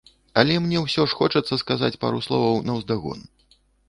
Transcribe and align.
Але 0.41 0.53
мне 0.61 0.79
ўсё 0.85 1.03
ж 1.11 1.19
хочацца 1.19 1.57
сказаць 1.63 1.99
пару 2.05 2.21
словаў 2.29 2.57
наўздагон. 2.71 3.21